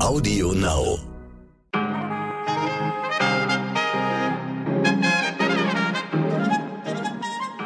[0.00, 1.00] Audio Now.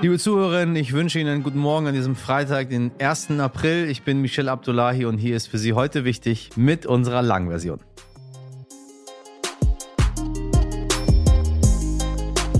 [0.01, 3.33] Liebe Zuhörerinnen, ich wünsche Ihnen einen guten Morgen an diesem Freitag, den 1.
[3.33, 3.89] April.
[3.91, 7.81] Ich bin Michel Abdullahi und hier ist für Sie heute wichtig mit unserer Langversion.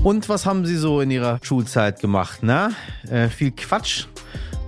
[0.03, 2.39] Und was haben Sie so in Ihrer Schulzeit gemacht?
[2.43, 2.69] Na?
[3.09, 4.05] Äh, viel Quatsch,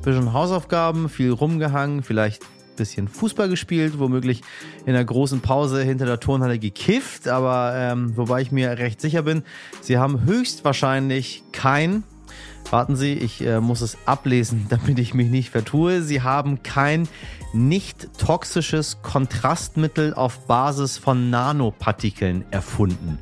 [0.03, 2.41] bisschen Hausaufgaben, viel rumgehangen, vielleicht
[2.75, 4.41] bisschen Fußball gespielt, womöglich
[4.85, 9.23] in der großen Pause hinter der Turnhalle gekifft, aber ähm, wobei ich mir recht sicher
[9.23, 9.43] bin,
[9.81, 12.03] Sie haben höchstwahrscheinlich kein
[12.71, 16.01] Warten Sie, ich äh, muss es ablesen, damit ich mich nicht vertue.
[16.01, 17.07] Sie haben kein
[17.53, 23.19] nicht toxisches Kontrastmittel auf Basis von Nanopartikeln erfunden.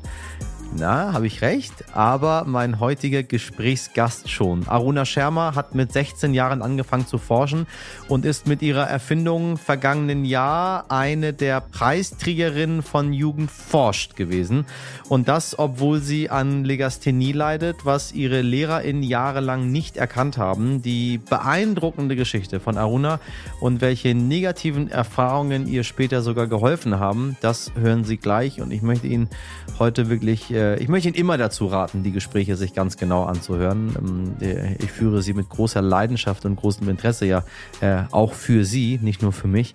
[0.75, 4.67] Na, habe ich recht, aber mein heutiger Gesprächsgast schon.
[4.67, 7.67] Aruna Schermer hat mit 16 Jahren angefangen zu forschen
[8.07, 14.65] und ist mit ihrer Erfindung vergangenen Jahr eine der Preisträgerinnen von Jugend forscht gewesen.
[15.09, 20.81] Und das, obwohl sie an Legasthenie leidet, was ihre LehrerInnen jahrelang nicht erkannt haben.
[20.81, 23.19] Die beeindruckende Geschichte von Aruna
[23.59, 28.59] und welche negativen Erfahrungen ihr später sogar geholfen haben, das hören Sie gleich.
[28.59, 29.29] Und ich möchte Ihnen
[29.77, 33.95] heute wirklich äh, ich möchte Ihnen immer dazu raten, die Gespräche sich ganz genau anzuhören.
[33.97, 37.43] Ähm, äh, ich führe sie mit großer Leidenschaft und großem Interesse ja
[37.81, 39.73] äh, auch für Sie, nicht nur für mich.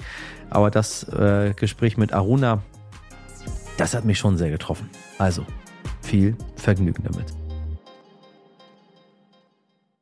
[0.51, 1.07] Aber das
[1.57, 2.63] Gespräch mit Aruna,
[3.77, 4.89] das hat mich schon sehr getroffen.
[5.19, 5.45] Also,
[6.01, 7.27] viel Vergnügen damit.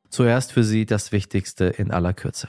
[0.09, 2.47] Zuerst für Sie das Wichtigste in aller Kürze.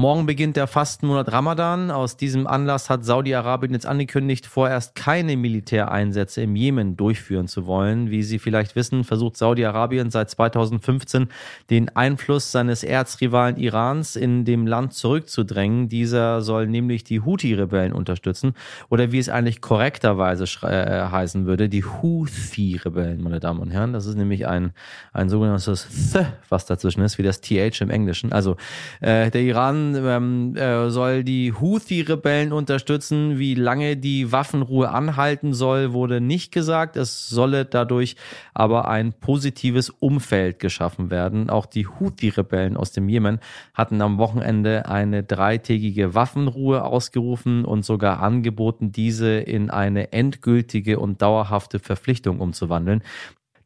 [0.00, 1.90] Morgen beginnt der Fastenmonat Ramadan.
[1.90, 8.10] Aus diesem Anlass hat Saudi-Arabien jetzt angekündigt, vorerst keine Militäreinsätze im Jemen durchführen zu wollen.
[8.10, 11.28] Wie Sie vielleicht wissen, versucht Saudi-Arabien seit 2015
[11.68, 15.90] den Einfluss seines Erzrivalen Irans in dem Land zurückzudrängen.
[15.90, 18.54] Dieser soll nämlich die Houthi-Rebellen unterstützen
[18.88, 23.92] oder wie es eigentlich korrekterweise äh, heißen würde, die Houthi-Rebellen, meine Damen und Herren.
[23.92, 24.72] Das ist nämlich ein,
[25.12, 28.32] ein sogenanntes Th, was dazwischen ist, wie das TH im Englischen.
[28.32, 28.56] Also
[29.02, 33.38] äh, der Iran ähm, äh, soll die Houthi-Rebellen unterstützen.
[33.38, 36.96] Wie lange die Waffenruhe anhalten soll, wurde nicht gesagt.
[36.96, 38.16] Es solle dadurch
[38.54, 41.50] aber ein positives Umfeld geschaffen werden.
[41.50, 43.40] Auch die Houthi-Rebellen aus dem Jemen
[43.74, 51.22] hatten am Wochenende eine dreitägige Waffenruhe ausgerufen und sogar angeboten, diese in eine endgültige und
[51.22, 53.02] dauerhafte Verpflichtung umzuwandeln.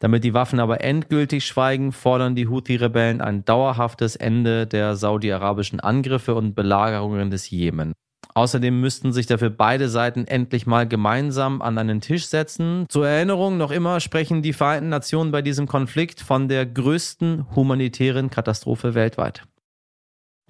[0.04, 6.34] Damit die Waffen aber endgültig schweigen, fordern die Houthi-Rebellen ein dauerhaftes Ende der saudi-arabischen Angriffe
[6.34, 7.94] und Belagerungen des Jemen.
[8.34, 12.84] Außerdem müssten sich dafür beide Seiten endlich mal gemeinsam an einen Tisch setzen.
[12.90, 18.28] Zur Erinnerung, noch immer sprechen die Vereinten Nationen bei diesem Konflikt von der größten humanitären
[18.28, 19.44] Katastrophe weltweit.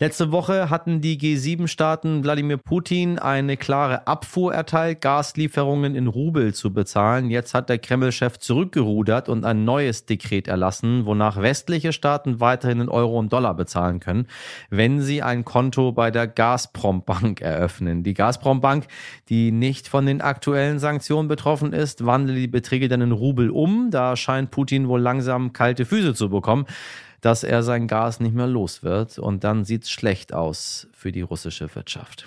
[0.01, 6.73] Letzte Woche hatten die G7-Staaten Wladimir Putin eine klare Abfuhr erteilt, Gaslieferungen in Rubel zu
[6.73, 7.31] bezahlen.
[7.31, 12.89] Jetzt hat der Kreml-Chef zurückgerudert und ein neues Dekret erlassen, wonach westliche Staaten weiterhin in
[12.89, 14.27] Euro und Dollar bezahlen können,
[14.69, 18.03] wenn sie ein Konto bei der Gazprom-Bank eröffnen.
[18.03, 18.89] Die Gazprom-Bank,
[19.29, 23.93] die nicht von den aktuellen Sanktionen betroffen ist, wandelt die Beträge dann in Rubel um.
[23.93, 26.67] Da scheint Putin wohl langsam kalte Füße zu bekommen
[27.25, 31.11] dass er sein Gas nicht mehr los wird und dann sieht es schlecht aus für
[31.11, 32.27] die russische Wirtschaft.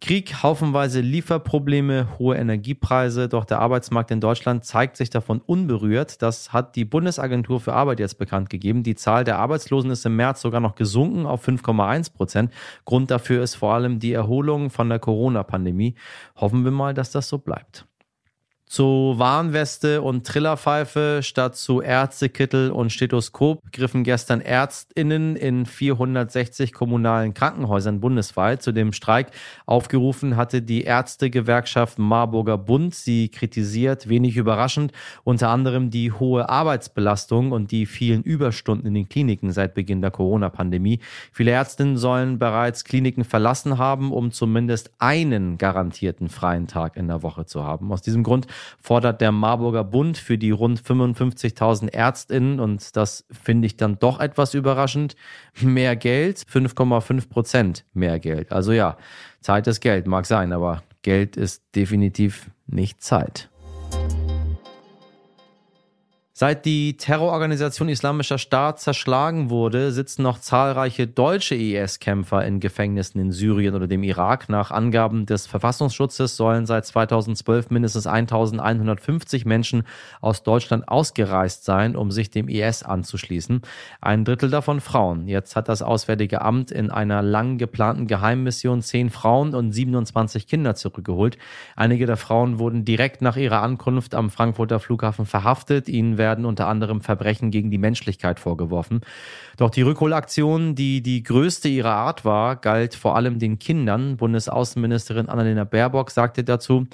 [0.00, 6.22] Krieg, haufenweise Lieferprobleme, hohe Energiepreise, doch der Arbeitsmarkt in Deutschland zeigt sich davon unberührt.
[6.22, 8.82] Das hat die Bundesagentur für Arbeit jetzt bekannt gegeben.
[8.82, 12.52] Die Zahl der Arbeitslosen ist im März sogar noch gesunken auf 5,1 Prozent.
[12.84, 15.94] Grund dafür ist vor allem die Erholung von der Corona-Pandemie.
[16.34, 17.86] Hoffen wir mal, dass das so bleibt
[18.72, 27.34] zu Warnweste und Trillerpfeife statt zu Ärztekittel und Stethoskop griffen gestern Ärztinnen in 460 kommunalen
[27.34, 28.62] Krankenhäusern bundesweit.
[28.62, 29.32] Zu dem Streik
[29.66, 32.94] aufgerufen hatte die Ärztegewerkschaft Marburger Bund.
[32.94, 39.08] Sie kritisiert, wenig überraschend, unter anderem die hohe Arbeitsbelastung und die vielen Überstunden in den
[39.10, 41.00] Kliniken seit Beginn der Corona-Pandemie.
[41.30, 47.22] Viele Ärztinnen sollen bereits Kliniken verlassen haben, um zumindest einen garantierten freien Tag in der
[47.22, 47.92] Woche zu haben.
[47.92, 48.46] Aus diesem Grund
[48.80, 54.20] fordert der Marburger Bund für die rund 55.000 Ärztinnen, und das finde ich dann doch
[54.20, 55.14] etwas überraschend,
[55.60, 58.52] mehr Geld, 5,5 Prozent mehr Geld.
[58.52, 58.96] Also ja,
[59.40, 63.48] Zeit ist Geld, mag sein, aber Geld ist definitiv nicht Zeit.
[66.42, 73.30] Seit die Terrororganisation Islamischer Staat zerschlagen wurde, sitzen noch zahlreiche deutsche IS-Kämpfer in Gefängnissen in
[73.30, 74.48] Syrien oder dem Irak.
[74.48, 79.84] Nach Angaben des Verfassungsschutzes sollen seit 2012 mindestens 1150 Menschen
[80.20, 83.62] aus Deutschland ausgereist sein, um sich dem IS anzuschließen.
[84.00, 85.28] Ein Drittel davon Frauen.
[85.28, 90.74] Jetzt hat das Auswärtige Amt in einer lang geplanten Geheimmission zehn Frauen und 27 Kinder
[90.74, 91.38] zurückgeholt.
[91.76, 95.88] Einige der Frauen wurden direkt nach ihrer Ankunft am Frankfurter Flughafen verhaftet.
[95.88, 99.00] Ihnen werden unter anderem Verbrechen gegen die Menschlichkeit vorgeworfen.
[99.56, 104.16] Doch die Rückholaktion, die die größte ihrer Art war, galt vor allem den Kindern.
[104.16, 106.86] Bundesaußenministerin Annalena Baerbock sagte dazu,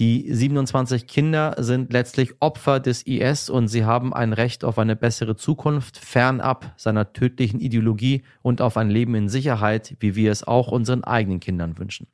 [0.00, 4.96] die 27 Kinder sind letztlich Opfer des IS und sie haben ein Recht auf eine
[4.96, 10.42] bessere Zukunft, fernab seiner tödlichen Ideologie und auf ein Leben in Sicherheit, wie wir es
[10.42, 12.08] auch unseren eigenen Kindern wünschen.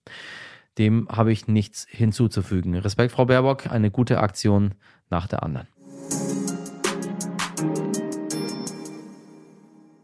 [0.77, 2.75] Dem habe ich nichts hinzuzufügen.
[2.77, 4.75] Respekt, Frau Baerbock, eine gute Aktion
[5.09, 5.67] nach der anderen.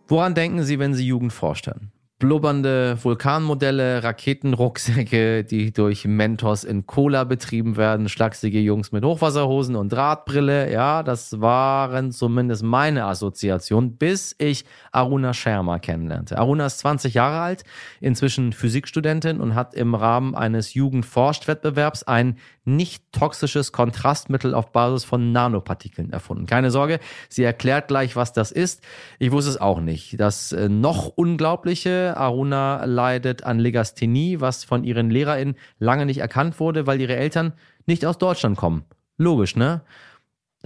[0.08, 1.90] Woran denken Sie, wenn Sie Jugend vorstellen?
[2.18, 9.92] Blubbernde Vulkanmodelle, Raketenrucksäcke, die durch Mentos in Cola betrieben werden, schlachsige Jungs mit Hochwasserhosen und
[9.92, 10.72] Drahtbrille.
[10.72, 16.38] Ja, das waren zumindest meine Assoziationen, bis ich Aruna Sharma kennenlernte.
[16.38, 17.64] Aruna ist 20 Jahre alt,
[18.00, 22.36] inzwischen Physikstudentin und hat im Rahmen eines Jugendforscht-Wettbewerbs ein
[22.66, 26.46] nicht toxisches Kontrastmittel auf Basis von Nanopartikeln erfunden.
[26.46, 26.98] Keine Sorge,
[27.28, 28.82] sie erklärt gleich, was das ist.
[29.20, 30.18] Ich wusste es auch nicht.
[30.18, 36.60] Das äh, noch unglaubliche, Aruna leidet an Legasthenie, was von ihren LehrerInnen lange nicht erkannt
[36.60, 37.52] wurde, weil ihre Eltern
[37.86, 38.84] nicht aus Deutschland kommen.
[39.18, 39.82] Logisch, ne?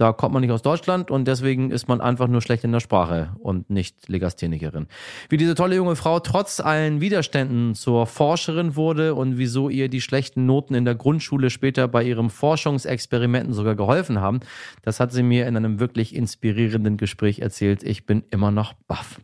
[0.01, 2.79] Da kommt man nicht aus Deutschland und deswegen ist man einfach nur schlecht in der
[2.79, 4.87] Sprache und nicht Legasthenikerin.
[5.29, 10.01] Wie diese tolle junge Frau trotz allen Widerständen zur Forscherin wurde und wieso ihr die
[10.01, 14.39] schlechten Noten in der Grundschule später bei ihrem Forschungsexperimenten sogar geholfen haben,
[14.81, 17.83] das hat sie mir in einem wirklich inspirierenden Gespräch erzählt.
[17.83, 19.19] Ich bin immer noch baff.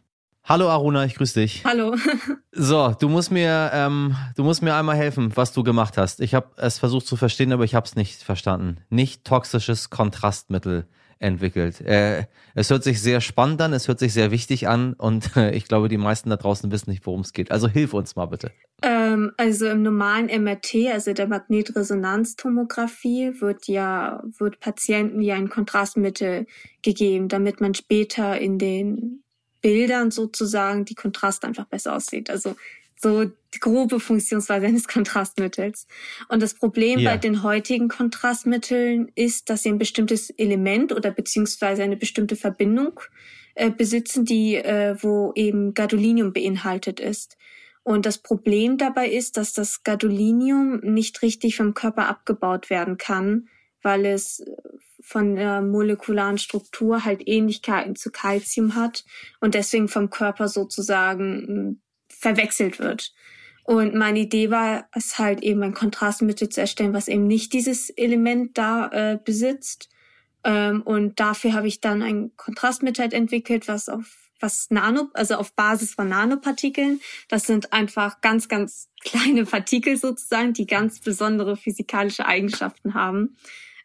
[0.50, 1.66] Hallo Aruna, ich grüße dich.
[1.66, 1.98] Hallo.
[2.54, 6.22] so, du musst mir, ähm, du musst mir einmal helfen, was du gemacht hast.
[6.22, 8.78] Ich habe es versucht zu verstehen, aber ich habe es nicht verstanden.
[8.90, 10.88] Nicht toxisches Kontrastmittel
[11.20, 11.82] entwickelt.
[11.82, 15.54] Äh, es hört sich sehr spannend an, es hört sich sehr wichtig an und äh,
[15.54, 17.52] ich glaube, die meisten da draußen wissen nicht, worum es geht.
[17.52, 18.52] Also hilf uns mal bitte.
[18.84, 26.46] Ähm, also im normalen MRT, also der Magnetresonanztomographie, wird ja wird Patienten ja ein Kontrastmittel
[26.84, 29.24] gegeben, damit man später in den
[29.62, 32.30] Bildern sozusagen die Kontrast einfach besser aussieht.
[32.30, 32.56] Also
[33.00, 35.88] so die grobe Funktionsweise eines Kontrastmittels.
[36.30, 37.12] Und das Problem ja.
[37.12, 43.00] bei den heutigen Kontrastmitteln ist, dass sie ein bestimmtes Element oder beziehungsweise eine bestimmte Verbindung
[43.56, 47.38] äh, besitzen, die äh, wo eben Gadolinium beinhaltet ist.
[47.84, 53.48] Und das Problem dabei ist, dass das Gadolinium nicht richtig vom Körper abgebaut werden kann,
[53.82, 54.44] weil es
[55.08, 59.06] von der molekularen Struktur halt Ähnlichkeiten zu Calcium hat
[59.40, 63.14] und deswegen vom Körper sozusagen hm, verwechselt wird.
[63.64, 67.90] Und meine Idee war es halt eben ein Kontrastmittel zu erstellen, was eben nicht dieses
[67.90, 69.88] Element da äh, besitzt.
[70.44, 75.56] Ähm, und dafür habe ich dann ein Kontrastmittel entwickelt, was auf was Nano, also auf
[75.56, 77.00] Basis von Nanopartikeln.
[77.28, 83.38] Das sind einfach ganz, ganz kleine Partikel sozusagen, die ganz besondere physikalische Eigenschaften haben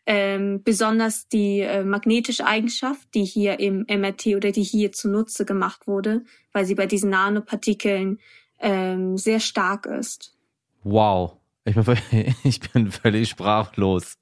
[0.07, 5.87] ähm, besonders die äh, magnetische Eigenschaft, die hier im MRT oder die hier zunutze gemacht
[5.87, 8.19] wurde, weil sie bei diesen Nanopartikeln
[8.59, 10.37] ähm, sehr stark ist.
[10.83, 11.85] Wow, ich bin,
[12.45, 14.19] ich bin völlig sprachlos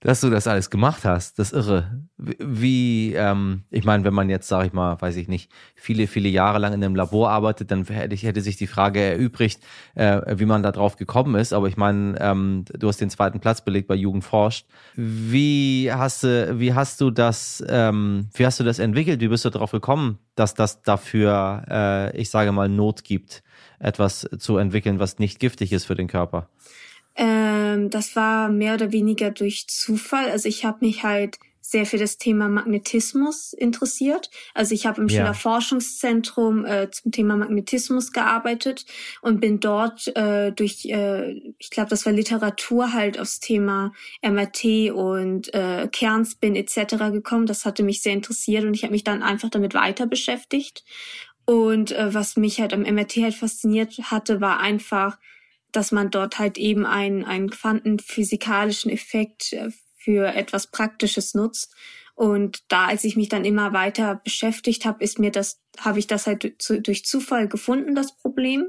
[0.00, 1.38] dass du das alles gemacht hast.
[1.38, 2.02] Das irre.
[2.16, 6.28] Wie, ähm, ich meine, wenn man jetzt, sage ich mal, weiß ich nicht, viele, viele
[6.28, 9.60] Jahre lang in einem Labor arbeitet, dann hätte, ich, hätte sich die Frage erübrigt,
[9.94, 11.52] äh, wie man da drauf gekommen ist.
[11.52, 14.66] Aber ich meine, ähm, du hast den zweiten Platz belegt bei Jugend forscht.
[14.96, 19.20] Wie hast du, wie hast du das, ähm, wie hast du das entwickelt?
[19.20, 23.42] Wie bist du darauf gekommen, dass das dafür, äh, ich sage mal, Not gibt,
[23.78, 26.48] etwas zu entwickeln, was nicht giftig ist für den Körper?
[27.20, 30.30] Ähm, das war mehr oder weniger durch Zufall.
[30.30, 34.30] Also ich habe mich halt sehr für das Thema Magnetismus interessiert.
[34.54, 35.34] Also ich habe im ja.
[35.34, 38.86] Forschungszentrum äh, zum Thema Magnetismus gearbeitet
[39.20, 44.90] und bin dort äh, durch, äh, ich glaube, das war Literatur halt aufs Thema MRT
[44.92, 47.12] und äh, Kernspin etc.
[47.12, 47.44] gekommen.
[47.44, 50.84] Das hatte mich sehr interessiert und ich habe mich dann einfach damit weiter beschäftigt.
[51.44, 55.18] Und äh, was mich halt am MRT halt fasziniert hatte, war einfach
[55.72, 61.74] dass man dort halt eben einen, einen quantenphysikalischen Effekt äh, für etwas Praktisches nutzt.
[62.14, 66.06] Und da, als ich mich dann immer weiter beschäftigt habe, ist mir das, habe ich
[66.06, 66.54] das halt
[66.86, 68.66] durch Zufall gefunden, das Problem.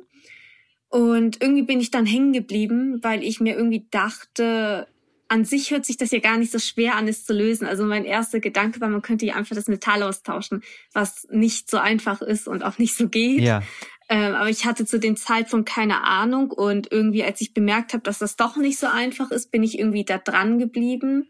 [0.87, 4.87] Und irgendwie bin ich dann hängen geblieben, weil ich mir irgendwie dachte,
[5.31, 7.65] an sich hört sich das ja gar nicht so schwer an, es zu lösen.
[7.65, 11.77] Also mein erster Gedanke war, man könnte ja einfach das Metall austauschen, was nicht so
[11.77, 13.39] einfach ist und auch nicht so geht.
[13.39, 13.63] Ja.
[14.11, 18.03] Ähm, aber ich hatte zu dem Zeitpunkt keine Ahnung und irgendwie, als ich bemerkt habe,
[18.03, 21.29] dass das doch nicht so einfach ist, bin ich irgendwie da dran geblieben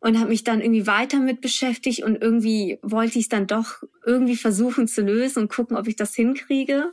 [0.00, 3.84] und habe mich dann irgendwie weiter mit beschäftigt und irgendwie wollte ich es dann doch
[4.04, 6.92] irgendwie versuchen zu lösen und gucken, ob ich das hinkriege.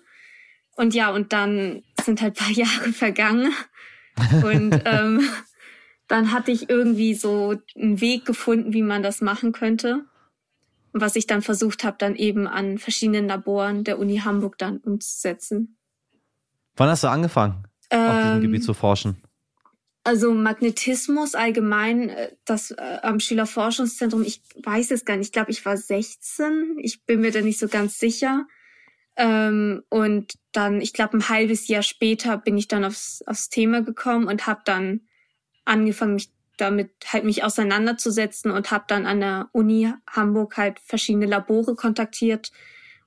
[0.75, 3.51] Und ja, und dann sind halt paar Jahre vergangen
[4.43, 5.27] und ähm,
[6.07, 10.05] dann hatte ich irgendwie so einen Weg gefunden, wie man das machen könnte
[11.01, 15.77] was ich dann versucht habe, dann eben an verschiedenen Laboren der Uni Hamburg dann umzusetzen.
[16.75, 19.17] Wann hast du angefangen, ähm, auf diesem Gebiet zu forschen?
[20.03, 25.51] Also Magnetismus allgemein, äh, das äh, am Schülerforschungszentrum, ich weiß es gar nicht, ich glaube,
[25.51, 28.47] ich war 16, ich bin mir da nicht so ganz sicher.
[29.17, 33.81] Ähm, und dann, ich glaube, ein halbes Jahr später bin ich dann aufs, aufs Thema
[33.81, 35.01] gekommen und habe dann
[35.65, 41.25] angefangen, mich damit halt mich auseinanderzusetzen und habe dann an der Uni Hamburg halt verschiedene
[41.25, 42.51] Labore kontaktiert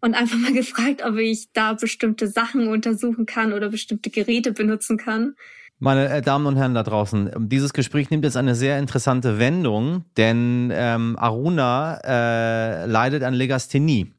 [0.01, 4.97] und einfach mal gefragt, ob ich da bestimmte Sachen untersuchen kann oder bestimmte Geräte benutzen
[4.97, 5.35] kann.
[5.79, 10.05] Meine äh, Damen und Herren da draußen, dieses Gespräch nimmt jetzt eine sehr interessante Wendung,
[10.17, 14.13] denn ähm, Aruna äh, leidet an Legasthenie.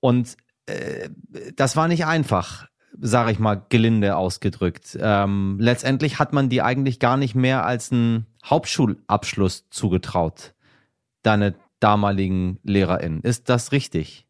[0.00, 1.10] Und äh,
[1.54, 2.66] das war nicht einfach
[3.00, 4.98] sage ich mal, gelinde ausgedrückt.
[5.00, 10.54] Ähm, letztendlich hat man die eigentlich gar nicht mehr als einen Hauptschulabschluss zugetraut,
[11.22, 13.22] deine damaligen LehrerInnen.
[13.22, 14.26] Ist das richtig?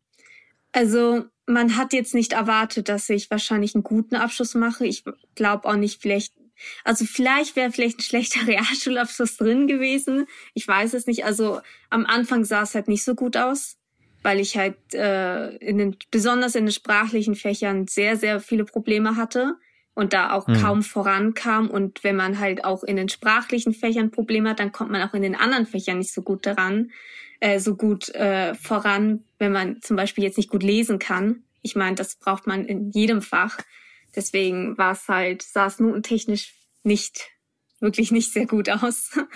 [0.73, 4.87] Also man hat jetzt nicht erwartet, dass ich wahrscheinlich einen guten Abschluss mache.
[4.87, 5.05] Ich
[5.35, 6.35] glaube auch nicht, vielleicht,
[6.85, 10.27] also vielleicht wäre vielleicht ein schlechter Realschulabschluss drin gewesen.
[10.55, 11.25] Ich weiß es nicht.
[11.25, 13.77] Also am Anfang sah es halt nicht so gut aus
[14.23, 19.17] weil ich halt äh, in den, besonders in den sprachlichen Fächern sehr, sehr viele Probleme
[19.17, 19.57] hatte
[19.95, 20.55] und da auch mhm.
[20.55, 21.69] kaum vorankam.
[21.69, 25.15] Und wenn man halt auch in den sprachlichen Fächern Probleme hat, dann kommt man auch
[25.15, 26.91] in den anderen Fächern nicht so gut daran,
[27.41, 31.43] äh, so gut äh, voran, wenn man zum Beispiel jetzt nicht gut lesen kann.
[31.63, 33.59] Ich meine, das braucht man in jedem Fach.
[34.15, 37.31] Deswegen war es halt, sah es notentechnisch nicht,
[37.81, 39.19] wirklich nicht sehr gut aus.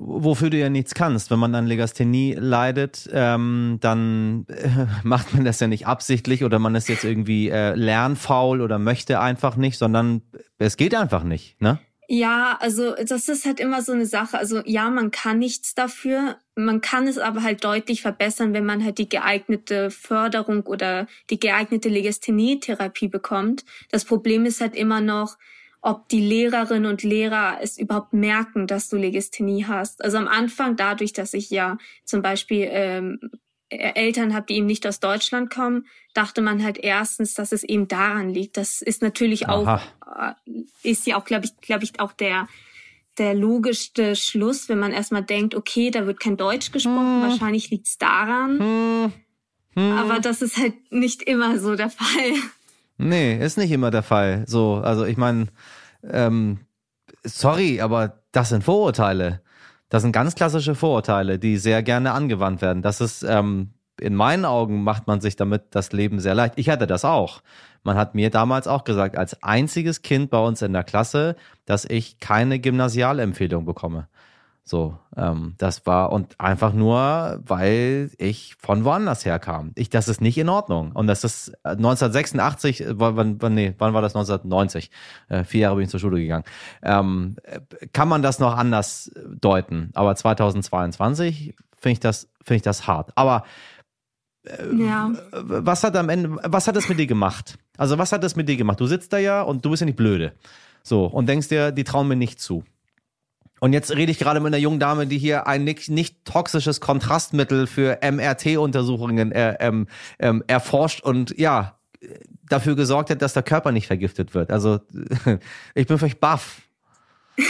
[0.00, 1.30] wofür du ja nichts kannst.
[1.30, 6.58] Wenn man an Legasthenie leidet, ähm, dann äh, macht man das ja nicht absichtlich oder
[6.58, 10.22] man ist jetzt irgendwie äh, lernfaul oder möchte einfach nicht, sondern
[10.58, 11.78] es geht einfach nicht, ne?
[12.10, 14.38] Ja, also das ist halt immer so eine Sache.
[14.38, 16.38] Also ja, man kann nichts dafür.
[16.54, 21.38] Man kann es aber halt deutlich verbessern, wenn man halt die geeignete Förderung oder die
[21.38, 23.66] geeignete Legasthenie-Therapie bekommt.
[23.90, 25.36] Das Problem ist halt immer noch,
[25.80, 30.04] ob die Lehrerinnen und Lehrer es überhaupt merken, dass du Legasthenie hast.
[30.04, 33.20] Also am Anfang dadurch, dass ich ja zum Beispiel ähm,
[33.70, 37.86] Eltern habe, die eben nicht aus Deutschland kommen, dachte man halt erstens, dass es eben
[37.86, 38.56] daran liegt.
[38.56, 39.80] Das ist natürlich Aha.
[40.04, 42.48] auch, äh, ist ja auch, glaube ich, glaube ich, auch der
[43.18, 47.30] der logischste Schluss, wenn man erstmal denkt, okay, da wird kein Deutsch gesprochen, hm.
[47.30, 48.60] wahrscheinlich liegt's daran.
[48.60, 49.12] Hm.
[49.74, 49.92] Hm.
[49.92, 52.32] Aber das ist halt nicht immer so der Fall.
[52.98, 54.44] Nee, ist nicht immer der Fall.
[54.46, 55.46] So, also ich meine,
[56.02, 56.60] ähm,
[57.24, 59.40] sorry, aber das sind Vorurteile.
[59.88, 62.82] Das sind ganz klassische Vorurteile, die sehr gerne angewandt werden.
[62.82, 66.54] Das ist, ähm, in meinen Augen macht man sich damit das Leben sehr leicht.
[66.56, 67.42] Ich hatte das auch.
[67.84, 71.84] Man hat mir damals auch gesagt, als einziges Kind bei uns in der Klasse, dass
[71.84, 74.08] ich keine Gymnasialempfehlung bekomme.
[74.68, 79.72] So, ähm, das war und einfach nur, weil ich von woanders herkam.
[79.76, 80.92] Ich, das ist nicht in Ordnung.
[80.92, 84.14] Und das ist 1986, äh, wann, wann, nee, wann war das?
[84.14, 84.90] 1990.
[85.30, 86.44] Äh, vier Jahre bin ich zur Schule gegangen.
[86.82, 87.36] Ähm,
[87.94, 89.10] kann man das noch anders
[89.40, 89.90] deuten?
[89.94, 93.12] Aber 2022 finde ich das, finde ich das hart.
[93.14, 93.44] Aber
[94.44, 95.10] äh, ja.
[95.32, 97.56] was hat am Ende, was hat das mit dir gemacht?
[97.78, 98.78] Also was hat das mit dir gemacht?
[98.80, 100.34] Du sitzt da ja und du bist ja nicht blöde.
[100.82, 102.64] So, und denkst dir, die trauen mir nicht zu.
[103.60, 106.80] Und jetzt rede ich gerade mit einer jungen Dame, die hier ein nicht, nicht toxisches
[106.80, 109.86] Kontrastmittel für MRT-Untersuchungen äh, ähm,
[110.18, 111.78] ähm, erforscht und ja,
[112.48, 114.50] dafür gesorgt hat, dass der Körper nicht vergiftet wird.
[114.50, 114.80] Also
[115.74, 116.62] ich bin vielleicht baff.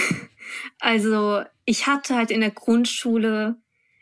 [0.80, 3.56] Also ich hatte halt in der Grundschule,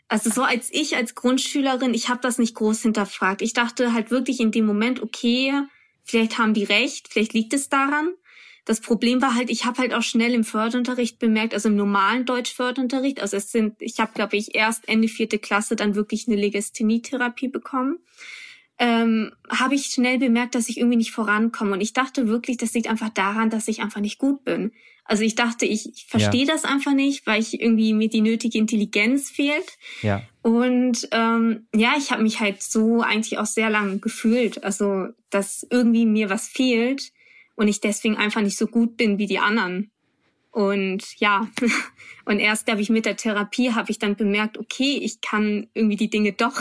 [0.08, 3.42] also so als ich als Grundschülerin, ich habe das nicht groß hinterfragt.
[3.42, 5.52] Ich dachte halt wirklich in dem Moment, okay,
[6.04, 8.14] vielleicht haben die recht, vielleicht liegt es daran.
[8.66, 12.26] Das Problem war halt, ich habe halt auch schnell im Förderunterricht bemerkt, also im normalen
[12.26, 16.36] Deutschförderunterricht, also es sind, ich habe glaube ich erst Ende vierte Klasse dann wirklich eine
[16.36, 18.00] Legasthenie-Therapie bekommen,
[18.78, 22.74] ähm, habe ich schnell bemerkt, dass ich irgendwie nicht vorankomme und ich dachte wirklich, das
[22.74, 24.72] liegt einfach daran, dass ich einfach nicht gut bin.
[25.04, 26.52] Also ich dachte, ich, ich verstehe ja.
[26.52, 29.78] das einfach nicht, weil ich irgendwie mir die nötige Intelligenz fehlt.
[30.02, 30.22] Ja.
[30.42, 35.64] Und ähm, ja, ich habe mich halt so eigentlich auch sehr lang gefühlt, also dass
[35.70, 37.12] irgendwie mir was fehlt
[37.56, 39.90] und ich deswegen einfach nicht so gut bin wie die anderen.
[40.50, 41.48] Und ja,
[42.24, 45.96] und erst, glaube ich, mit der Therapie habe ich dann bemerkt, okay, ich kann irgendwie
[45.96, 46.54] die Dinge doch.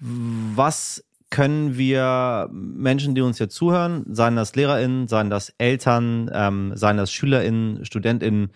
[0.00, 6.72] Was können wir Menschen, die uns jetzt zuhören, seien das LehrerInnen, seien das Eltern, ähm,
[6.74, 8.52] seien das SchülerInnen, StudentInnen,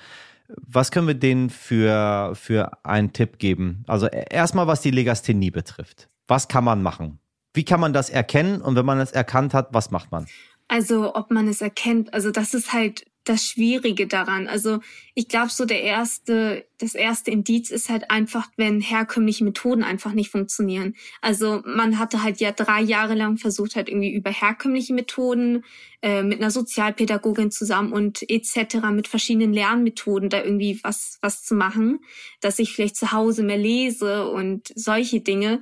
[0.48, 3.84] was können wir denen für, für einen Tipp geben?
[3.86, 6.08] Also e, erstmal, was die Legasthenie betrifft.
[6.28, 7.18] Was kann man machen?
[7.52, 8.60] Wie kann man das erkennen?
[8.60, 10.26] Und wenn man es erkannt hat, was macht man?
[10.68, 14.46] Also, ob man es erkennt, also das ist halt das Schwierige daran.
[14.46, 14.78] Also
[15.14, 20.12] ich glaube, so der erste, das erste Indiz ist halt einfach, wenn herkömmliche Methoden einfach
[20.12, 20.94] nicht funktionieren.
[21.20, 25.64] Also man hatte halt ja drei Jahre lang versucht, halt irgendwie über herkömmliche Methoden
[26.02, 28.76] äh, mit einer Sozialpädagogin zusammen und etc.
[28.92, 31.98] mit verschiedenen Lernmethoden da irgendwie was was zu machen,
[32.40, 35.60] dass ich vielleicht zu Hause mehr lese und solche Dinge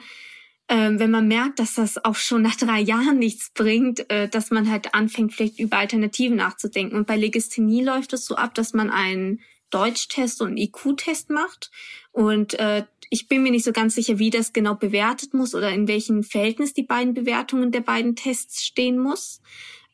[0.68, 4.50] ähm, wenn man merkt, dass das auch schon nach drei Jahren nichts bringt, äh, dass
[4.50, 6.96] man halt anfängt, vielleicht über Alternativen nachzudenken.
[6.96, 9.40] Und bei Legasthenie läuft es so ab, dass man einen
[9.70, 11.70] Deutschtest und einen IQ-Test macht.
[12.12, 15.70] Und äh, ich bin mir nicht so ganz sicher, wie das genau bewertet muss oder
[15.70, 19.42] in welchem Verhältnis die beiden Bewertungen der beiden Tests stehen muss.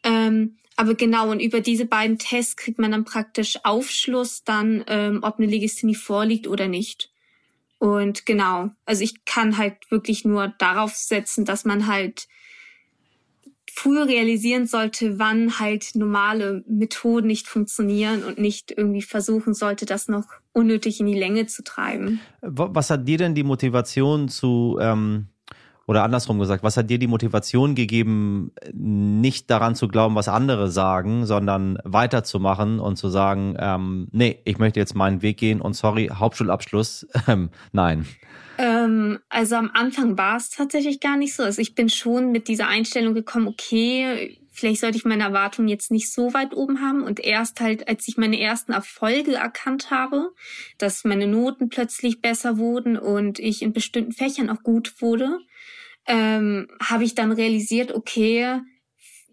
[0.04, 5.20] Ähm, aber genau, und über diese beiden Tests kriegt man dann praktisch Aufschluss dann, ähm,
[5.22, 7.10] ob eine Legasthenie vorliegt oder nicht.
[7.80, 12.28] Und genau, also ich kann halt wirklich nur darauf setzen, dass man halt
[13.72, 20.08] früher realisieren sollte, wann halt normale Methoden nicht funktionieren und nicht irgendwie versuchen sollte, das
[20.08, 22.20] noch unnötig in die Länge zu treiben.
[22.42, 25.28] Was hat dir denn die Motivation zu ähm,
[25.86, 30.70] oder andersrum gesagt, was hat dir die Motivation gegeben, nicht daran zu glauben, was andere
[30.70, 35.74] sagen, sondern weiterzumachen und zu sagen, ähm, nee, ich möchte jetzt meinen Weg gehen und
[35.74, 38.06] sorry, Hauptschulabschluss, ähm, nein.
[38.58, 41.42] Ähm, also am Anfang war es tatsächlich gar nicht so.
[41.42, 45.90] Also ich bin schon mit dieser Einstellung gekommen, okay, vielleicht sollte ich meine Erwartungen jetzt
[45.90, 47.02] nicht so weit oben haben.
[47.02, 50.32] Und erst halt, als ich meine ersten Erfolge erkannt habe,
[50.78, 55.38] dass meine Noten plötzlich besser wurden und ich in bestimmten Fächern auch gut wurde,
[56.06, 58.60] ähm, habe ich dann realisiert, okay,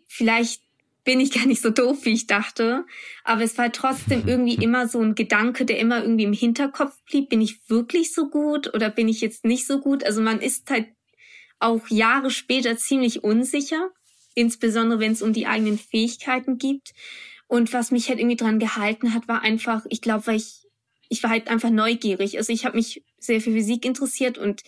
[0.08, 0.64] vielleicht
[1.04, 2.86] bin ich gar nicht so doof, wie ich dachte.
[3.24, 7.30] Aber es war trotzdem irgendwie immer so ein Gedanke, der immer irgendwie im Hinterkopf blieb.
[7.30, 10.04] Bin ich wirklich so gut oder bin ich jetzt nicht so gut?
[10.04, 10.88] Also man ist halt
[11.60, 13.90] auch Jahre später ziemlich unsicher,
[14.38, 16.94] insbesondere wenn es um die eigenen Fähigkeiten geht.
[17.48, 20.68] Und was mich halt irgendwie dran gehalten hat, war einfach, ich glaube, weil ich,
[21.10, 22.38] ich war halt einfach neugierig.
[22.38, 24.62] Also ich habe mich sehr für Physik interessiert und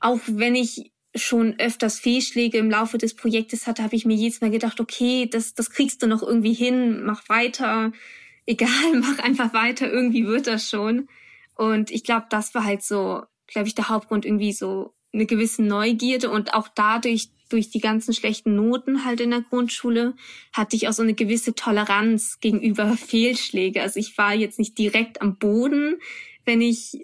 [0.00, 4.40] auch wenn ich schon öfters Fehlschläge im Laufe des Projektes hatte, habe ich mir jedes
[4.40, 7.92] Mal gedacht, okay, das, das kriegst du noch irgendwie hin, mach weiter,
[8.46, 11.08] egal, mach einfach weiter, irgendwie wird das schon.
[11.54, 15.62] Und ich glaube, das war halt so, glaube ich, der Hauptgrund, irgendwie so eine gewisse
[15.62, 20.14] Neugierde und auch dadurch, durch die ganzen schlechten Noten halt in der Grundschule,
[20.52, 23.82] hatte ich auch so eine gewisse Toleranz gegenüber Fehlschläge.
[23.82, 26.00] Also ich war jetzt nicht direkt am Boden,
[26.44, 27.00] wenn ich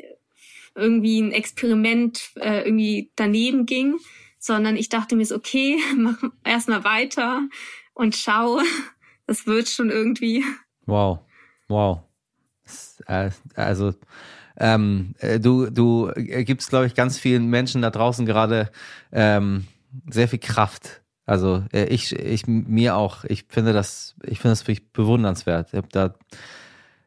[0.74, 3.96] irgendwie ein Experiment äh, irgendwie daneben ging,
[4.38, 7.42] sondern ich dachte mir so, okay, mach erstmal weiter
[7.94, 8.60] und schau,
[9.26, 10.44] das wird schon irgendwie.
[10.86, 11.20] Wow,
[11.68, 12.00] wow.
[13.06, 13.94] Äh, also
[14.56, 18.70] ähm, äh, du, du gibst, glaube ich, ganz vielen Menschen da draußen gerade
[19.12, 19.66] ähm,
[20.10, 21.02] sehr viel Kraft.
[21.26, 23.24] Also äh, ich, ich mir auch.
[23.24, 25.72] Ich finde das, ich finde das wirklich bewundernswert.
[25.72, 26.14] Ich da,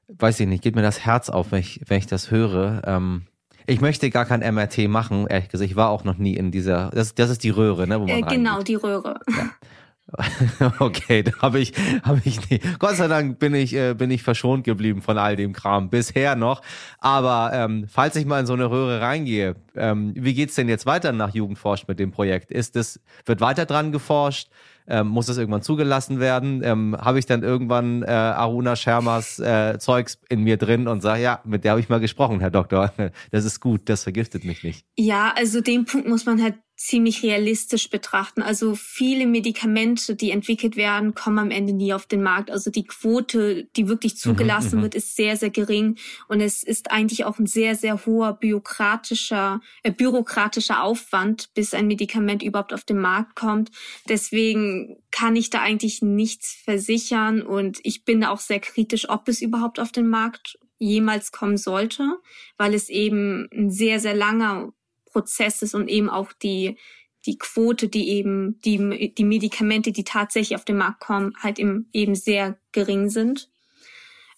[0.08, 2.82] weiß ich nicht, geht mir das Herz auf, wenn ich, wenn ich das höre.
[2.86, 3.28] Ähm,
[3.68, 5.70] ich möchte gar kein MRT machen, ehrlich gesagt.
[5.70, 6.90] Ich war auch noch nie in dieser.
[6.92, 8.00] Das, das ist die Röhre, ne?
[8.00, 9.20] Wo man äh, genau, die Röhre.
[9.30, 9.50] Ja.
[10.80, 12.60] Okay, da habe ich, habe ich nie.
[12.80, 16.36] Gott sei Dank bin ich, äh, bin ich verschont geblieben von all dem Kram bisher
[16.36, 16.62] noch.
[17.00, 20.86] Aber ähm, falls ich mal in so eine Röhre reingehe, ähm, wie geht's denn jetzt
[20.86, 22.52] weiter nach Jugendforscht mit dem Projekt?
[22.52, 24.50] Ist es, wird weiter dran geforscht?
[24.88, 26.62] ähm, muss das irgendwann zugelassen werden?
[26.64, 31.22] Ähm, habe ich dann irgendwann äh, Aruna Schermas äh, Zeugs in mir drin und sage,
[31.22, 32.94] ja, mit der habe ich mal gesprochen, Herr Doktor.
[33.32, 34.86] Das ist gut, das vergiftet mich nicht.
[34.98, 38.44] Ja, also den Punkt muss man halt ziemlich realistisch betrachten.
[38.44, 42.52] Also viele Medikamente, die entwickelt werden, kommen am Ende nie auf den Markt.
[42.52, 45.98] Also die Quote, die wirklich mhm, zugelassen mhm, wird, ist sehr, sehr gering.
[46.28, 51.88] Und es ist eigentlich auch ein sehr, sehr hoher bürokratischer, äh, bürokratischer Aufwand, bis ein
[51.88, 53.72] Medikament überhaupt auf den Markt kommt.
[54.08, 57.42] Deswegen kann ich da eigentlich nichts versichern.
[57.42, 62.20] Und ich bin auch sehr kritisch, ob es überhaupt auf den Markt jemals kommen sollte,
[62.58, 64.74] weil es eben ein sehr, sehr langer
[65.18, 66.78] Prozesses und eben auch die,
[67.26, 71.90] die Quote, die eben, die, die Medikamente, die tatsächlich auf den Markt kommen, halt eben,
[71.92, 73.50] eben sehr gering sind.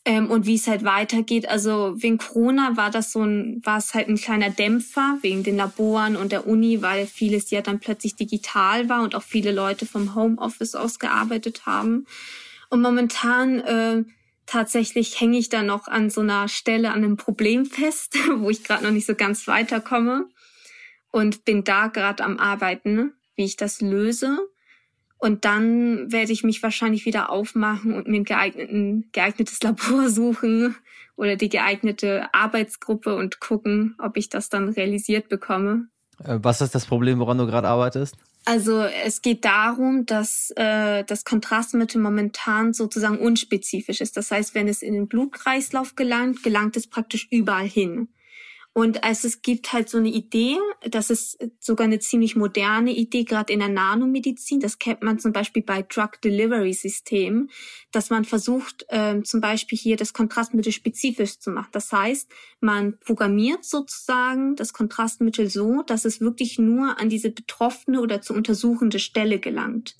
[0.06, 3.94] Ähm, und wie es halt weitergeht, also wegen Corona war das so ein, war es
[3.94, 8.16] halt ein kleiner Dämpfer wegen den Laboren und der Uni, weil vieles ja dann plötzlich
[8.16, 12.06] digital war und auch viele Leute vom Homeoffice aus gearbeitet haben.
[12.70, 14.04] Und momentan äh,
[14.46, 18.64] tatsächlich hänge ich da noch an so einer Stelle an einem Problem fest, wo ich
[18.64, 20.30] gerade noch nicht so ganz weiterkomme
[21.12, 24.38] und bin da gerade am Arbeiten, wie ich das löse.
[25.18, 30.76] Und dann werde ich mich wahrscheinlich wieder aufmachen und mir ein geeigneten, geeignetes Labor suchen
[31.16, 35.90] oder die geeignete Arbeitsgruppe und gucken, ob ich das dann realisiert bekomme.
[36.24, 38.16] Äh, was ist das Problem, woran du gerade arbeitest?
[38.46, 44.16] Also es geht darum, dass äh, das Kontrastmittel momentan sozusagen unspezifisch ist.
[44.16, 48.08] Das heißt, wenn es in den Blutkreislauf gelangt, gelangt es praktisch überall hin.
[48.74, 50.56] Und also es gibt halt so eine Idee,
[50.90, 54.60] das ist sogar eine ziemlich moderne Idee, gerade in der Nanomedizin.
[54.60, 57.50] Das kennt man zum Beispiel bei Drug Delivery Systemen,
[57.92, 61.70] dass man versucht, ähm, zum Beispiel hier das Kontrastmittel spezifisch zu machen.
[61.72, 68.00] Das heißt, man programmiert sozusagen das Kontrastmittel so, dass es wirklich nur an diese betroffene
[68.02, 69.96] oder zu untersuchende Stelle gelangt.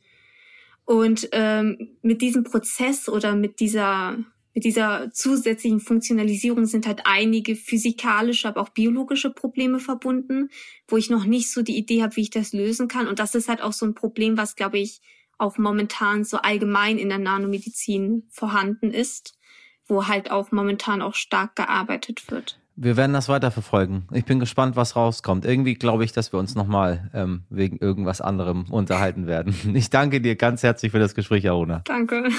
[0.86, 4.18] Und ähm, mit diesem Prozess oder mit dieser
[4.54, 10.50] mit dieser zusätzlichen Funktionalisierung sind halt einige physikalische, aber auch biologische Probleme verbunden,
[10.88, 13.08] wo ich noch nicht so die Idee habe, wie ich das lösen kann.
[13.08, 15.02] Und das ist halt auch so ein Problem, was, glaube ich,
[15.38, 19.38] auch momentan so allgemein in der Nanomedizin vorhanden ist,
[19.88, 22.60] wo halt auch momentan auch stark gearbeitet wird.
[22.82, 24.08] Wir werden das weiterverfolgen.
[24.14, 25.44] Ich bin gespannt, was rauskommt.
[25.44, 29.54] Irgendwie glaube ich, dass wir uns nochmal ähm, wegen irgendwas anderem unterhalten werden.
[29.74, 31.82] Ich danke dir ganz herzlich für das Gespräch, Aruna.
[31.86, 32.30] Danke.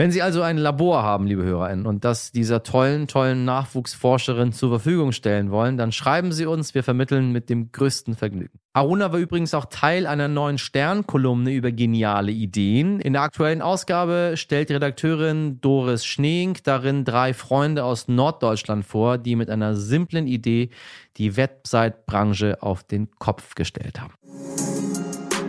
[0.00, 4.68] Wenn Sie also ein Labor haben, liebe HörerInnen, und das dieser tollen, tollen Nachwuchsforscherin zur
[4.68, 6.72] Verfügung stellen wollen, dann schreiben Sie uns.
[6.72, 8.60] Wir vermitteln mit dem größten Vergnügen.
[8.74, 13.00] Aruna war übrigens auch Teil einer neuen Sternkolumne über geniale Ideen.
[13.00, 19.34] In der aktuellen Ausgabe stellt Redakteurin Doris Schneink darin drei Freunde aus Norddeutschland vor, die
[19.34, 20.70] mit einer simplen Idee
[21.16, 24.14] die Website-Branche auf den Kopf gestellt haben.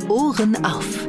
[0.10, 1.09] Ohren auf.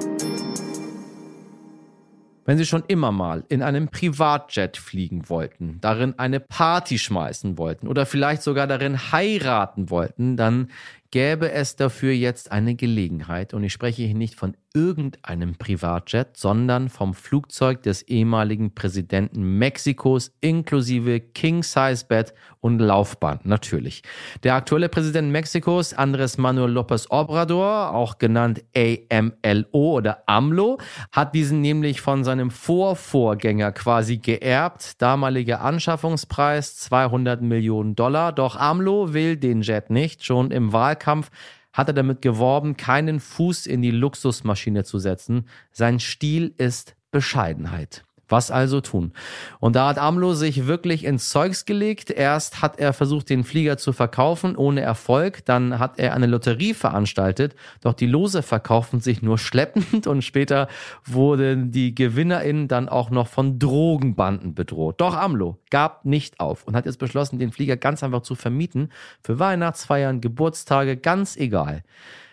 [2.44, 7.86] Wenn Sie schon immer mal in einem Privatjet fliegen wollten, darin eine Party schmeißen wollten
[7.86, 10.70] oder vielleicht sogar darin heiraten wollten, dann
[11.10, 13.52] gäbe es dafür jetzt eine Gelegenheit.
[13.54, 20.32] Und ich spreche hier nicht von irgendeinem Privatjet, sondern vom Flugzeug des ehemaligen Präsidenten Mexikos
[20.40, 24.02] inklusive King-Size-Bett und Laufbahn natürlich.
[24.44, 30.78] Der aktuelle Präsident Mexikos, Andres Manuel López Obrador, auch genannt AMLO oder AMLO,
[31.10, 35.02] hat diesen nämlich von seinem Vorvorgänger quasi geerbt.
[35.02, 38.32] Damaliger Anschaffungspreis 200 Millionen Dollar.
[38.32, 40.24] Doch AMLO will den Jet nicht.
[40.24, 41.30] Schon im Wahlkampf
[41.72, 45.46] hat er damit geworben, keinen Fuß in die Luxusmaschine zu setzen.
[45.72, 48.04] Sein Stil ist Bescheidenheit.
[48.30, 49.12] Was also tun?
[49.58, 52.10] Und da hat AMLO sich wirklich ins Zeugs gelegt.
[52.10, 55.44] Erst hat er versucht, den Flieger zu verkaufen, ohne Erfolg.
[55.44, 57.54] Dann hat er eine Lotterie veranstaltet.
[57.82, 60.68] Doch die Lose verkaufen sich nur schleppend und später
[61.04, 65.00] wurden die GewinnerInnen dann auch noch von Drogenbanden bedroht.
[65.00, 68.90] Doch AMLO gab nicht auf und hat jetzt beschlossen, den Flieger ganz einfach zu vermieten.
[69.22, 71.82] Für Weihnachtsfeiern, Geburtstage, ganz egal.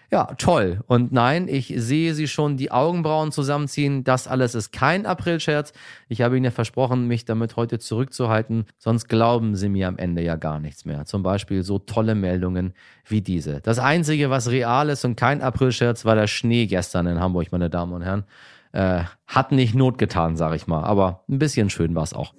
[0.10, 0.80] Ja, toll.
[0.88, 4.06] Und nein, ich sehe sie schon die Augenbrauen zusammenziehen.
[4.06, 5.74] Das alles ist kein Aprilscherz.
[6.08, 8.65] Ich habe Ihnen ja versprochen, mich damit heute zurückzuhalten.
[8.78, 11.06] Sonst glauben Sie mir am Ende ja gar nichts mehr.
[11.06, 12.74] Zum Beispiel so tolle Meldungen
[13.06, 13.60] wie diese.
[13.60, 17.70] Das Einzige, was real ist und kein Aprilscherz, war der Schnee gestern in Hamburg, meine
[17.70, 18.24] Damen und Herren.
[18.72, 20.86] Äh, hat nicht Not getan, sag ich mal.
[20.86, 22.34] Aber ein bisschen schön war es auch.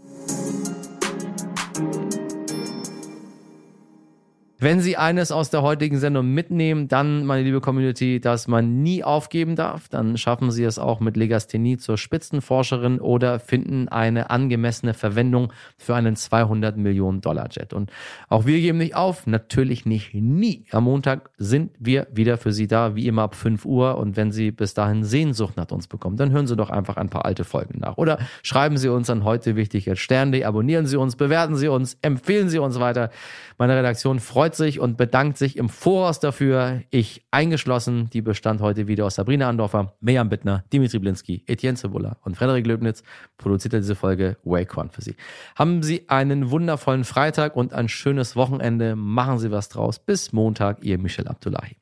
[4.60, 9.04] Wenn Sie eines aus der heutigen Sendung mitnehmen, dann, meine liebe Community, dass man nie
[9.04, 14.94] aufgeben darf, dann schaffen Sie es auch mit Legasthenie zur Spitzenforscherin oder finden eine angemessene
[14.94, 17.72] Verwendung für einen 200 Millionen Dollar Jet.
[17.72, 17.92] Und
[18.28, 20.64] auch wir geben nicht auf, natürlich nicht nie.
[20.72, 23.96] Am Montag sind wir wieder für Sie da, wie immer ab 5 Uhr.
[23.96, 27.10] Und wenn Sie bis dahin Sehnsucht nach uns bekommen, dann hören Sie doch einfach ein
[27.10, 27.96] paar alte Folgen nach.
[27.96, 31.96] Oder schreiben Sie uns an heute wichtig als Stern.de, abonnieren Sie uns, bewerten Sie uns,
[32.02, 33.10] empfehlen Sie uns weiter.
[33.56, 36.82] Meine Redaktion freut sich und bedankt sich im Voraus dafür.
[36.90, 42.16] Ich eingeschlossen, die bestand heute wieder aus Sabrina Andorfer, Mejan Bittner, Dimitri Blinski, Etienne Cebula
[42.22, 43.02] und Frederik Löbnitz.
[43.36, 45.16] Produzierte diese Folge Wake One für Sie.
[45.56, 48.96] Haben Sie einen wundervollen Freitag und ein schönes Wochenende.
[48.96, 49.98] Machen Sie was draus.
[49.98, 51.76] Bis Montag, Ihr Michel Abdullahi.